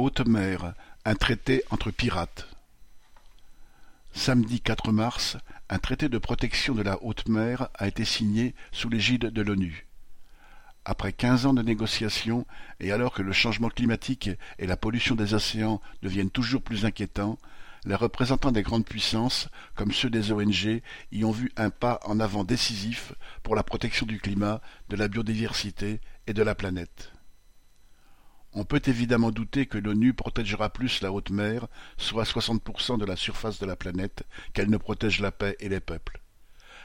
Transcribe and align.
Haute 0.00 0.28
mer, 0.28 0.74
un 1.04 1.16
traité 1.16 1.64
entre 1.70 1.90
pirates. 1.90 2.46
Samedi 4.12 4.60
4 4.60 4.92
mars, 4.92 5.36
un 5.68 5.80
traité 5.80 6.08
de 6.08 6.18
protection 6.18 6.76
de 6.76 6.82
la 6.82 7.02
haute 7.02 7.26
mer 7.26 7.68
a 7.74 7.88
été 7.88 8.04
signé 8.04 8.54
sous 8.70 8.88
l'égide 8.88 9.32
de 9.32 9.42
l'ONU. 9.42 9.88
Après 10.84 11.12
quinze 11.12 11.46
ans 11.46 11.52
de 11.52 11.62
négociations, 11.62 12.46
et 12.78 12.92
alors 12.92 13.12
que 13.12 13.22
le 13.22 13.32
changement 13.32 13.70
climatique 13.70 14.30
et 14.60 14.68
la 14.68 14.76
pollution 14.76 15.16
des 15.16 15.34
océans 15.34 15.80
deviennent 16.00 16.30
toujours 16.30 16.62
plus 16.62 16.84
inquiétants, 16.84 17.36
les 17.84 17.96
représentants 17.96 18.52
des 18.52 18.62
grandes 18.62 18.86
puissances, 18.86 19.48
comme 19.74 19.90
ceux 19.90 20.10
des 20.10 20.30
ONG, 20.30 20.80
y 21.10 21.24
ont 21.24 21.32
vu 21.32 21.50
un 21.56 21.70
pas 21.70 21.98
en 22.04 22.20
avant 22.20 22.44
décisif 22.44 23.14
pour 23.42 23.56
la 23.56 23.64
protection 23.64 24.06
du 24.06 24.20
climat, 24.20 24.60
de 24.90 24.94
la 24.94 25.08
biodiversité 25.08 26.00
et 26.28 26.34
de 26.34 26.42
la 26.44 26.54
planète. 26.54 27.10
On 28.60 28.64
peut 28.64 28.82
évidemment 28.86 29.30
douter 29.30 29.66
que 29.66 29.78
l'ONU 29.78 30.14
protégera 30.14 30.68
plus 30.68 31.00
la 31.00 31.12
haute 31.12 31.30
mer, 31.30 31.68
soit 31.96 32.24
60% 32.24 32.98
de 32.98 33.04
la 33.04 33.14
surface 33.14 33.60
de 33.60 33.66
la 33.66 33.76
planète, 33.76 34.24
qu'elle 34.52 34.68
ne 34.68 34.76
protège 34.76 35.20
la 35.20 35.30
paix 35.30 35.56
et 35.60 35.68
les 35.68 35.78
peuples. 35.78 36.20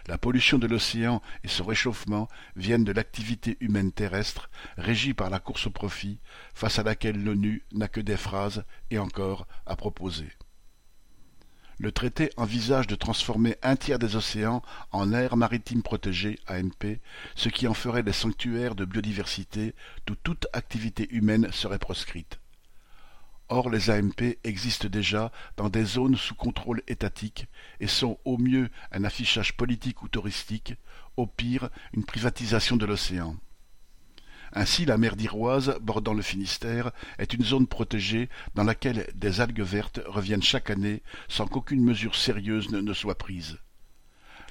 La 0.05 0.19
pollution 0.19 0.59
de 0.59 0.67
l'océan 0.67 1.19
et 1.43 1.47
son 1.47 1.65
réchauffement 1.65 2.27
viennent 2.55 2.83
de 2.83 2.91
l'activité 2.91 3.57
humaine 3.59 3.91
terrestre, 3.91 4.51
régie 4.77 5.15
par 5.15 5.31
la 5.31 5.39
course 5.39 5.65
au 5.65 5.71
profit, 5.71 6.19
face 6.53 6.77
à 6.77 6.83
laquelle 6.83 7.23
l'ONU 7.23 7.63
n'a 7.71 7.87
que 7.87 8.01
des 8.01 8.17
phrases, 8.17 8.65
et 8.91 8.99
encore, 8.99 9.47
à 9.65 9.75
proposer. 9.75 10.29
Le 11.83 11.91
traité 11.91 12.31
envisage 12.37 12.87
de 12.87 12.95
transformer 12.95 13.57
un 13.61 13.75
tiers 13.75 13.99
des 13.99 14.15
océans 14.15 14.61
en 14.93 15.11
aires 15.11 15.35
maritimes 15.35 15.83
protégées 15.83 16.39
AMP, 16.47 17.01
ce 17.35 17.49
qui 17.49 17.67
en 17.67 17.73
ferait 17.73 18.03
des 18.03 18.13
sanctuaires 18.13 18.73
de 18.73 18.85
biodiversité 18.85 19.75
d'où 20.07 20.15
toute 20.15 20.47
activité 20.53 21.09
humaine 21.13 21.51
serait 21.51 21.79
proscrite. 21.79 22.39
Or 23.49 23.69
les 23.69 23.89
AMP 23.89 24.37
existent 24.45 24.87
déjà 24.87 25.33
dans 25.57 25.67
des 25.67 25.83
zones 25.83 26.15
sous 26.15 26.35
contrôle 26.35 26.81
étatique 26.87 27.47
et 27.81 27.87
sont 27.87 28.17
au 28.23 28.37
mieux 28.37 28.69
un 28.93 29.03
affichage 29.03 29.57
politique 29.57 30.03
ou 30.03 30.07
touristique, 30.07 30.75
au 31.17 31.27
pire 31.27 31.69
une 31.91 32.05
privatisation 32.05 32.77
de 32.77 32.85
l'océan. 32.85 33.35
Ainsi 34.55 34.85
la 34.85 34.99
mer 34.99 35.15
d'Iroise, 35.15 35.79
bordant 35.81 36.13
le 36.13 36.21
Finistère, 36.21 36.91
est 37.17 37.33
une 37.33 37.43
zone 37.43 37.65
protégée 37.65 38.29
dans 38.53 38.63
laquelle 38.63 39.07
des 39.15 39.41
algues 39.41 39.61
vertes 39.61 39.99
reviennent 40.05 40.43
chaque 40.43 40.69
année 40.69 41.01
sans 41.27 41.47
qu'aucune 41.47 41.83
mesure 41.83 42.15
sérieuse 42.15 42.69
ne, 42.69 42.93
soit 42.93 43.17
prise. 43.17 43.57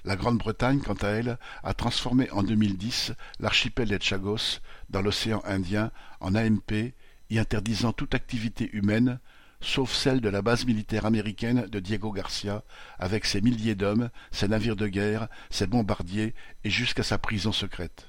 La 0.04 0.16
Grande-Bretagne, 0.16 0.80
quant 0.80 0.94
à 0.94 1.08
elle, 1.08 1.38
a 1.62 1.72
transformé 1.72 2.28
en 2.32 2.42
2010 2.42 3.12
l'archipel 3.38 3.90
des 3.90 4.00
Chagos, 4.00 4.58
dans 4.90 5.02
l'océan 5.02 5.40
Indien, 5.44 5.92
en 6.18 6.34
AMP, 6.34 6.94
y 7.30 7.38
interdisant 7.38 7.92
toute 7.92 8.16
activité 8.16 8.70
humaine, 8.72 9.20
sauf 9.60 9.92
celle 9.92 10.20
de 10.20 10.28
la 10.28 10.42
base 10.42 10.66
militaire 10.66 11.06
américaine 11.06 11.68
de 11.68 11.78
Diego 11.78 12.10
Garcia, 12.10 12.64
avec 12.98 13.24
ses 13.24 13.40
milliers 13.40 13.76
d'hommes, 13.76 14.10
ses 14.32 14.48
navires 14.48 14.74
de 14.74 14.88
guerre, 14.88 15.28
ses 15.50 15.68
bombardiers 15.68 16.34
et 16.64 16.70
jusqu'à 16.70 17.04
sa 17.04 17.18
prison 17.18 17.52
secrète. 17.52 18.08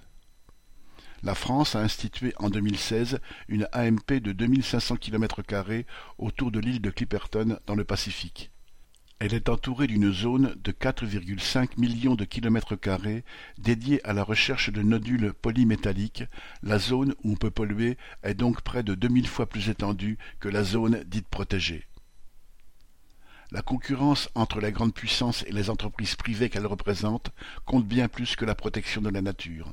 La 1.24 1.36
France 1.36 1.78
a 1.78 1.80
institué 1.80 2.34
en 2.38 2.50
2016 2.50 3.22
une 3.48 3.70
AMP 3.72 4.12
de 4.12 4.34
2500 4.34 4.96
km2 4.96 5.86
autour 6.18 6.52
de 6.52 6.60
l'île 6.60 6.82
de 6.82 6.90
Clipperton 6.90 7.60
dans 7.66 7.76
le 7.76 7.86
Pacifique. 7.86 8.52
Elle 9.20 9.34
est 9.34 9.48
entourée 9.48 9.88
d'une 9.88 10.12
zone 10.12 10.54
de 10.62 10.74
4,5 10.74 11.80
millions 11.80 12.16
de 12.16 12.26
kilomètres 12.26 12.76
carrés 12.76 13.24
dédiée 13.58 14.06
à 14.06 14.12
la 14.12 14.22
recherche 14.22 14.70
de 14.70 14.82
nodules 14.82 15.32
polymétalliques. 15.32 16.26
La 16.62 16.78
zone 16.78 17.16
où 17.24 17.32
on 17.32 17.36
peut 17.36 17.52
polluer 17.52 17.98
est 18.24 18.34
donc 18.34 18.62
près 18.62 18.84
de 18.84 18.94
2000 18.94 19.30
fois 19.30 19.46
plus 19.48 19.70
étendue 19.70 20.18
que 20.42 20.50
la 20.50 20.66
zone 20.66 21.06
dite 21.06 21.30
protégée. 21.30 21.88
La 23.52 23.62
concurrence 23.62 24.28
entre 24.36 24.60
les 24.60 24.74
grandes 24.74 24.94
puissances 24.94 25.44
et 25.48 25.54
les 25.54 25.70
entreprises 25.70 26.16
privées 26.16 26.50
qu'elles 26.50 26.68
représentent 26.68 27.32
compte 27.64 27.88
bien 27.88 28.10
plus 28.10 28.36
que 28.36 28.44
la 28.44 28.56
protection 28.56 29.02
de 29.02 29.10
la 29.10 29.22
nature. 29.22 29.72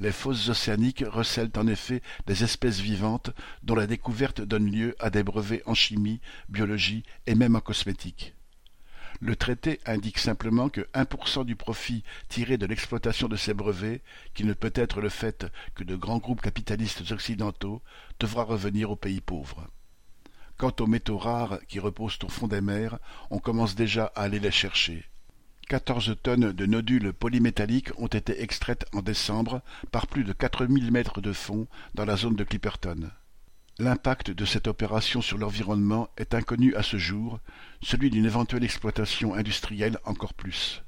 Les 0.00 0.12
fosses 0.12 0.48
océaniques 0.48 1.04
recèlent 1.06 1.52
en 1.56 1.66
effet 1.66 2.00
des 2.26 2.42
espèces 2.42 2.80
vivantes 2.80 3.30
dont 3.62 3.74
la 3.74 3.86
découverte 3.86 4.40
donne 4.40 4.70
lieu 4.70 4.96
à 4.98 5.10
des 5.10 5.22
brevets 5.22 5.62
en 5.66 5.74
chimie, 5.74 6.20
biologie 6.48 7.02
et 7.26 7.34
même 7.34 7.54
en 7.54 7.60
cosmétique. 7.60 8.34
Le 9.20 9.36
traité 9.36 9.78
indique 9.84 10.16
simplement 10.16 10.70
que 10.70 10.80
1% 10.94 11.44
du 11.44 11.54
profit 11.54 12.02
tiré 12.30 12.56
de 12.56 12.64
l'exploitation 12.64 13.28
de 13.28 13.36
ces 13.36 13.52
brevets, 13.52 14.00
qui 14.32 14.44
ne 14.44 14.54
peut 14.54 14.72
être 14.74 15.02
le 15.02 15.10
fait 15.10 15.46
que 15.74 15.84
de 15.84 15.94
grands 15.94 16.18
groupes 16.18 16.40
capitalistes 16.40 17.10
occidentaux, 17.10 17.82
devra 18.18 18.44
revenir 18.44 18.90
aux 18.90 18.96
pays 18.96 19.20
pauvres. 19.20 19.66
Quant 20.56 20.74
aux 20.80 20.86
métaux 20.86 21.18
rares 21.18 21.58
qui 21.68 21.78
reposent 21.78 22.18
au 22.24 22.28
fond 22.28 22.48
des 22.48 22.62
mers, 22.62 22.98
on 23.28 23.38
commence 23.38 23.74
déjà 23.74 24.06
à 24.14 24.22
aller 24.22 24.40
les 24.40 24.50
chercher. 24.50 25.09
Quatorze 25.70 26.16
tonnes 26.20 26.50
de 26.50 26.66
nodules 26.66 27.12
polymétalliques 27.12 27.96
ont 27.96 28.08
été 28.08 28.42
extraites 28.42 28.86
en 28.92 29.02
décembre 29.02 29.62
par 29.92 30.08
plus 30.08 30.24
de 30.24 30.32
quatre 30.32 30.66
mille 30.66 30.90
mètres 30.90 31.20
de 31.20 31.32
fond 31.32 31.68
dans 31.94 32.04
la 32.04 32.16
zone 32.16 32.34
de 32.34 32.42
Clipperton. 32.42 33.08
L'impact 33.78 34.32
de 34.32 34.44
cette 34.44 34.66
opération 34.66 35.22
sur 35.22 35.38
l'environnement 35.38 36.08
est 36.16 36.34
inconnu 36.34 36.74
à 36.74 36.82
ce 36.82 36.96
jour, 36.96 37.38
celui 37.84 38.10
d'une 38.10 38.26
éventuelle 38.26 38.64
exploitation 38.64 39.32
industrielle 39.32 39.98
encore 40.04 40.34
plus. 40.34 40.82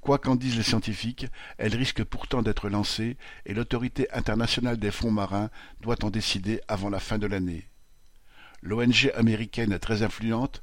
Quoi 0.00 0.18
qu'en 0.18 0.36
disent 0.36 0.58
les 0.58 0.62
scientifiques, 0.62 1.26
elle 1.56 1.74
risque 1.74 2.04
pourtant 2.04 2.42
d'être 2.42 2.68
lancée 2.68 3.16
et 3.46 3.52
l'autorité 3.52 4.06
internationale 4.12 4.76
des 4.76 4.92
fonds 4.92 5.10
marins 5.10 5.50
doit 5.80 6.04
en 6.04 6.10
décider 6.10 6.60
avant 6.68 6.88
la 6.88 7.00
fin 7.00 7.18
de 7.18 7.26
l'année. 7.26 7.68
L'ONG 8.62 9.12
américaine 9.16 9.76
très 9.80 10.04
influente, 10.04 10.60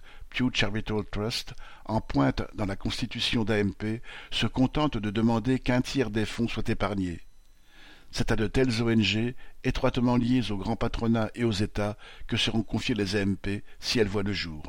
Charitable 0.54 1.06
Trust, 1.06 1.54
en 1.86 2.02
pointe 2.02 2.44
dans 2.56 2.66
la 2.66 2.76
constitution 2.76 3.44
d'AMP, 3.44 4.02
se 4.32 4.48
contente 4.48 4.98
de 4.98 5.10
demander 5.10 5.60
qu'un 5.60 5.82
tiers 5.82 6.10
des 6.10 6.26
fonds 6.26 6.48
soit 6.48 6.70
épargné. 6.70 7.22
C'est 8.12 8.32
à 8.32 8.36
de 8.36 8.48
telles 8.48 8.82
ONG, 8.82 9.36
étroitement 9.64 10.18
liées 10.18 10.52
au 10.52 10.58
grand 10.58 10.76
patronat 10.76 11.30
et 11.36 11.44
aux 11.44 11.52
États, 11.52 11.98
que 12.28 12.38
seront 12.38 12.64
confiées 12.64 12.96
les 12.96 13.16
AMP 13.16 13.64
si 13.80 14.00
elles 14.00 14.08
voient 14.08 14.24
le 14.24 14.34
jour. 14.34 14.64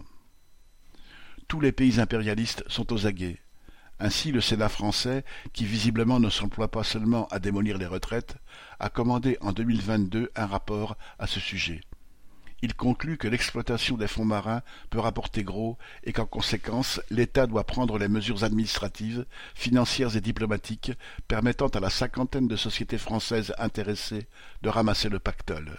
Tous 1.49 1.60
les 1.60 1.72
pays 1.72 2.00
impérialistes 2.00 2.65
sont 2.69 2.93
aux 2.93 3.06
aguets. 3.06 3.41
Ainsi, 3.98 4.31
le 4.31 4.41
Sénat 4.41 4.69
français, 4.69 5.25
qui 5.53 5.65
visiblement 5.65 6.21
ne 6.21 6.28
s'emploie 6.28 6.71
pas 6.71 6.84
seulement 6.84 7.27
à 7.28 7.38
démolir 7.38 7.78
les 7.78 7.87
retraites, 7.87 8.37
a 8.78 8.88
commandé 8.88 9.38
en 9.41 9.53
2022 9.53 10.31
un 10.34 10.47
rapport 10.47 10.97
à 11.19 11.27
ce 11.27 11.41
sujet. 11.41 11.81
Il 12.62 12.75
conclut 12.75 13.19
que 13.19 13.28
l'exploitation 13.28 13.97
des 13.97 14.09
fonds 14.09 14.25
marins 14.25 14.62
peut 14.89 14.99
rapporter 14.99 15.44
gros 15.44 15.77
et 16.05 16.12
qu'en 16.12 16.25
conséquence 16.25 17.00
l'État 17.11 17.47
doit 17.47 17.65
prendre 17.65 17.99
les 17.99 18.09
mesures 18.09 18.44
administratives, 18.44 19.27
financières 19.55 20.17
et 20.17 20.22
diplomatiques 20.22 20.93
permettant 21.28 21.69
à 21.69 21.81
la 21.81 21.91
cinquantaine 21.91 22.49
de 22.49 22.56
sociétés 22.56 22.99
françaises 22.99 23.55
intéressées 23.59 24.27
de 24.62 24.71
ramasser 24.71 25.11
le 25.11 25.19
pactole. 25.19 25.78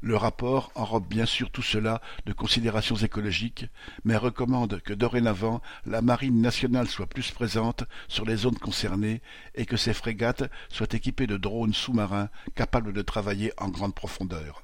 Le 0.00 0.16
rapport 0.16 0.72
enrobe 0.74 1.06
bien 1.06 1.26
sûr 1.26 1.50
tout 1.50 1.62
cela 1.62 2.00
de 2.26 2.32
considérations 2.32 2.96
écologiques, 2.96 3.66
mais 4.04 4.16
recommande 4.16 4.80
que 4.80 4.92
dorénavant 4.92 5.62
la 5.86 6.02
marine 6.02 6.40
nationale 6.40 6.88
soit 6.88 7.06
plus 7.06 7.30
présente 7.30 7.84
sur 8.08 8.24
les 8.24 8.36
zones 8.36 8.58
concernées 8.58 9.22
et 9.54 9.64
que 9.64 9.76
ces 9.76 9.94
frégates 9.94 10.50
soient 10.70 10.88
équipées 10.90 11.28
de 11.28 11.36
drones 11.36 11.74
sous-marins 11.74 12.30
capables 12.56 12.92
de 12.92 13.02
travailler 13.02 13.52
en 13.58 13.68
grande 13.68 13.94
profondeur. 13.94 14.62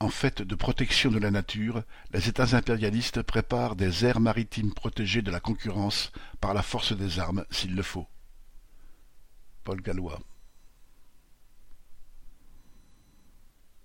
En 0.00 0.08
fait 0.08 0.42
de 0.42 0.54
protection 0.54 1.10
de 1.10 1.18
la 1.18 1.30
nature, 1.30 1.82
les 2.12 2.28
États 2.28 2.56
impérialistes 2.56 3.22
préparent 3.22 3.76
des 3.76 4.04
aires 4.04 4.20
maritimes 4.20 4.74
protégées 4.74 5.22
de 5.22 5.30
la 5.30 5.40
concurrence 5.40 6.12
par 6.40 6.52
la 6.52 6.62
force 6.62 6.96
des 6.96 7.18
armes 7.18 7.44
s'il 7.50 7.74
le 7.74 7.82
faut. 7.82 8.06
Paul 9.62 9.80
Gallois 9.80 10.20